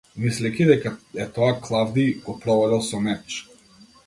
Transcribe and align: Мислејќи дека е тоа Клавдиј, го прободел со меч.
Мислејќи 0.21 0.65
дека 0.69 0.91
е 1.25 1.27
тоа 1.37 1.51
Клавдиј, 1.67 2.15
го 2.25 2.37
прободел 2.47 2.85
со 2.89 3.05
меч. 3.11 3.39